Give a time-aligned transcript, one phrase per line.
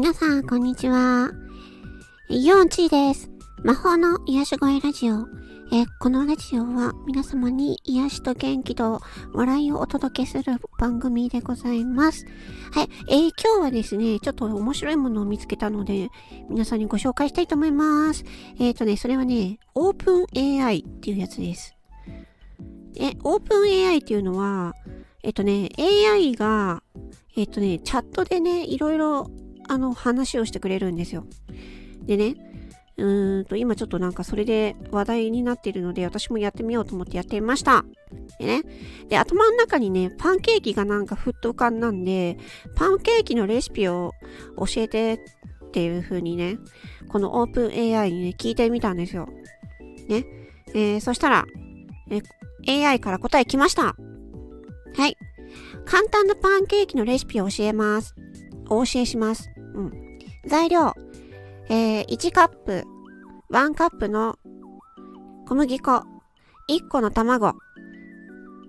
[0.00, 1.32] 皆さん、こんにちは。
[2.28, 3.32] ヨンチーです。
[3.64, 5.26] 魔法の癒し声ラジオ。
[5.72, 9.00] えこのラジオは皆様に癒しと元気と
[9.32, 12.26] 笑いをお届けする番組でございます。
[12.70, 12.88] はい。
[13.08, 16.10] えー今日はですね、ちょっと面白いものを見つけたので、
[16.48, 18.24] 皆さんにご紹介したいと思います。
[18.60, 21.74] えっ、とね、それはね、オープン AI っていうやつです。
[22.96, 24.74] え、オープン AI っていうのは、
[25.24, 26.84] えっ、とね、AI が、
[27.36, 29.28] えっ、とね、チャットでね、いろいろ、
[29.68, 31.24] あの、話をしてくれるんですよ。
[32.04, 32.34] でね、
[32.96, 37.84] うーんと、今ちょっとなんかそれで話題になっているので、私もやってみようと思ってやってみました。
[38.38, 38.62] でね、
[39.08, 42.38] で、頭の中にね、パンケーキがなんかふっと浮かんだんで、
[42.74, 44.12] パンケーキのレシピを
[44.56, 45.14] 教えて
[45.66, 46.58] っていう風にね、
[47.08, 49.28] このオープン AI にね、聞いてみたんですよ。
[50.08, 50.26] ね。
[50.74, 51.46] えー、そしたら、
[52.10, 53.94] え AI から答え来ました。
[54.96, 55.16] はい。
[55.84, 58.14] 簡単なパンケーキのレシピを教えます。
[58.68, 59.50] お教えします。
[59.74, 60.18] うん。
[60.46, 60.94] 材料。
[61.70, 62.84] えー、1カップ、
[63.50, 64.38] 1カップの
[65.46, 66.02] 小麦粉、
[66.70, 67.54] 1個の卵、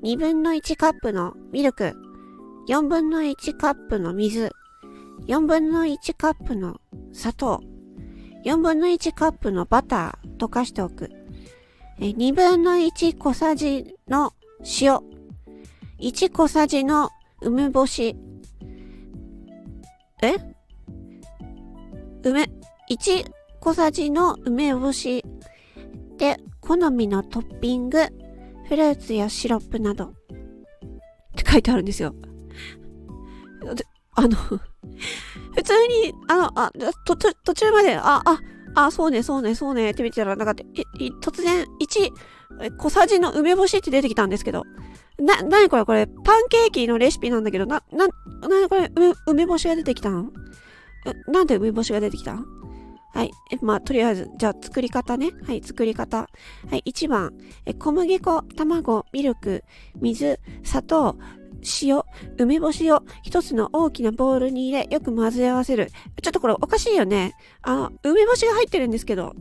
[0.03, 1.93] 2分の1カップのミルク、
[2.67, 4.51] 4分の1カップの水、
[5.27, 6.81] 4分の1カップの
[7.13, 7.61] 砂糖、
[8.43, 10.29] 4分の1カップのバター。
[10.39, 11.09] 溶かしておく。
[11.99, 14.33] 2分の1小さじの
[14.81, 14.99] 塩、
[15.99, 17.09] 1小さじの
[17.41, 18.15] 梅干し、
[20.21, 20.48] え？
[22.23, 22.49] 梅、
[22.89, 25.23] 1小さじの梅干し
[26.17, 27.99] で、好みのトッピング、
[28.67, 30.05] フルーツやシロップなど。
[30.05, 30.11] っ
[31.35, 32.13] て書いてあるんですよ。
[34.15, 34.59] あの、 普
[35.63, 36.71] 通に、あの、あ、
[37.05, 37.15] 途
[37.53, 38.39] 中、まで、あ、あ、
[38.75, 40.61] あ、そうね、そうね、そうね、って見てたら、なんか、
[40.99, 42.11] い突然、1
[42.77, 44.63] 小さじの梅干しって出てきたんですけど、
[45.19, 48.07] な、なにこれこれ、パンケーキのレシピなんだけど、な、な、
[48.47, 50.31] なにこれ、梅、梅干しが出てきたの？
[51.05, 52.37] えなんで梅干しが出てきた？
[53.11, 53.31] はい。
[53.51, 55.31] えまあ、とりあえず、じゃあ、作り方ね。
[55.47, 56.17] はい、作り方。
[56.17, 56.27] は
[56.75, 57.33] い、1番。
[57.65, 59.63] え小麦粉、卵、ミルク、
[59.99, 61.17] 水、砂糖、
[61.81, 62.01] 塩、
[62.37, 65.89] 梅干しを一つの大きなボウルに入れ、よく混ぜ合わせる。
[66.21, 67.33] ちょっとこれおかしいよね。
[67.63, 69.33] あの、梅干しが入ってるんですけど。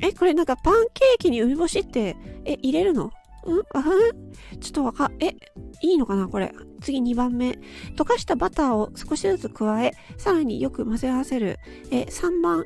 [0.00, 3.10] え、これなんかパンケーキに梅干しって、え、入れるの？
[3.46, 4.60] ん？
[4.60, 5.34] ちょっとわか、え、
[5.82, 6.28] いいのかな？
[6.28, 6.52] これ。
[6.80, 7.58] 次2番目。
[7.96, 11.58] 溶かしたバターを少しずつ加え、さらによく混ぜ合わせる。
[11.90, 12.64] え、3番。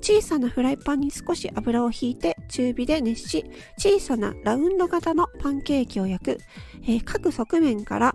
[0.00, 3.44] 小さなフライパンに少し油をひいて中火で熱し、
[3.76, 6.38] 小さなラウンド型のパンケーキを焼く。
[6.82, 8.14] えー各側面から、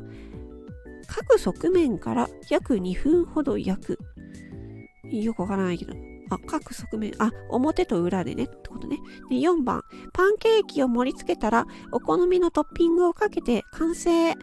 [1.07, 3.99] 各側面から約2分ほど焼く。
[5.11, 5.93] よくわからないけど。
[6.33, 8.97] あ、各側面、あ、表と裏でね、ってことね。
[9.29, 9.81] で、4番、
[10.13, 14.33] パンケーキを盛り付けたら、お好みのトッピングをかけて完成。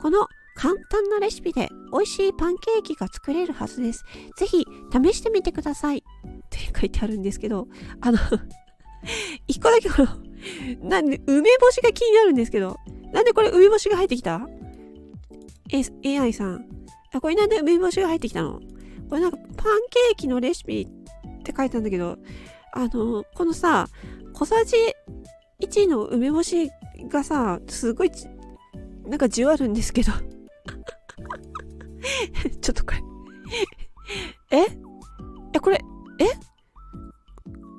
[0.00, 4.04] この簡単なレシピで美味しいパンケーキが作れるはずです。
[4.36, 5.98] ぜひ試してみてください。
[5.98, 6.02] っ
[6.50, 7.68] て書いてあるんですけど、
[8.00, 8.18] あの、
[9.46, 12.76] 一個だけこの、なんで、梅干しが気になるんですけど、
[13.12, 14.48] なんでこれ梅干しが入ってきた、
[16.04, 16.66] AI さん。
[17.12, 18.60] あ、これなんで梅干しが入ってきたの？
[19.08, 20.86] これなんかパンケーキのレシピ
[21.48, 22.18] って書いてあるんだけど、
[22.72, 23.88] あの、このさ、
[24.34, 24.76] 小さじ
[25.66, 26.70] 1の梅干し
[27.10, 28.10] がさ、すごい、
[29.06, 30.12] なんかじわるんですけど。
[32.60, 33.02] ちょっとこれ。
[34.50, 34.66] え？
[35.54, 35.80] え、これ、
[36.18, 36.24] え？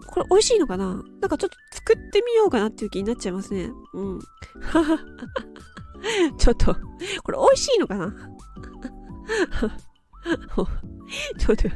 [0.07, 1.03] これ美味しいのかな？
[1.21, 3.69] なんかちょっと作ってみようかなっていう気になっちゃいますね。
[3.93, 4.19] うん。
[6.37, 6.75] ちょっと、
[7.23, 8.13] これ美味しいのかな？
[11.37, 11.69] ちょっと、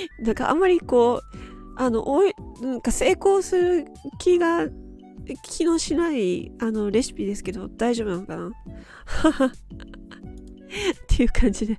[0.20, 1.38] なんかあんまりこう、
[1.76, 3.86] あの、おい、なんか成功する
[4.18, 4.68] 気が、
[5.42, 8.48] 気のしない、あの、レシピですけど、大丈夫なのかな？
[9.46, 9.50] っ
[11.06, 11.78] ていう感じで。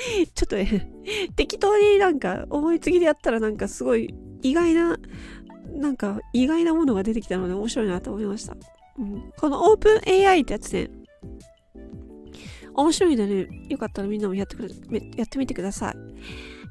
[0.34, 0.90] ちょっとね、
[1.36, 4.98] 適当になんか思いつきでやったらなんかすごい意外な、
[5.74, 8.56] なんか意外なものが出てきたので面白いなと思いました。
[8.98, 10.90] うん、このオープン AI ってやつね、
[12.74, 14.68] 面白いのでね、よかったらみんなもやってくれ、
[15.16, 15.96] やってみてください。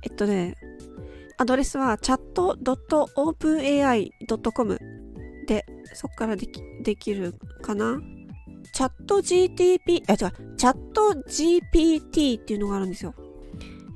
[0.04, 0.56] えっとね、
[1.38, 4.80] アドレスは chat.openai.com
[5.48, 8.02] で、そこからできできるかな？
[8.72, 13.14] チャット GTP、あ、違う、チャット GPT っていうのがあるんですよ。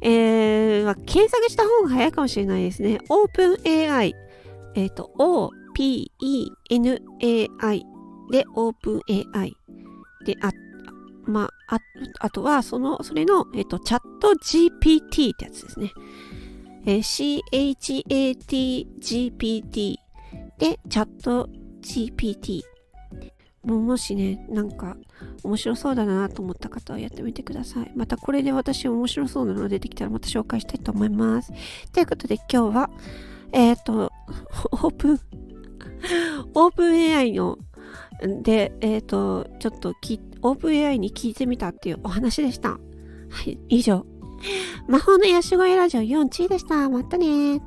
[0.02, 3.00] えー、まあ検索した方が早いかもしれないですね。
[3.10, 4.14] OpenAI。
[4.76, 6.66] えっ、と、O-P-E-N-A-I
[8.32, 9.52] で OpenAI。
[10.26, 10.54] で、あっ、
[11.26, 11.80] まあ、あ
[12.20, 15.92] あとは、その、それの、えっ、と、チャット GPT ってやつですね。
[16.86, 17.00] えー
[19.00, 19.96] CHATGPT
[20.58, 21.50] で、チャット
[21.82, 22.62] GPT。
[23.64, 24.98] ももしね、なんか
[25.44, 27.92] 面白そうだなと思った方はやってみてください。
[27.96, 31.54] またこれで私面白そうなの出てきたらまた紹介したいと思います。
[31.94, 32.90] ということで今日は、
[33.54, 34.12] えっ、ー、と、
[34.72, 35.20] オープン、
[36.54, 37.58] オープン AI の
[38.42, 42.72] で、えっ、ー、と、ちょっとき、オーオープン AI に聞いてみたっていうお話でした。
[42.72, 42.78] は
[43.46, 44.06] い、以上。
[44.88, 46.90] 魔法のヤシゴエラジオ4チーでした。
[46.90, 47.62] またね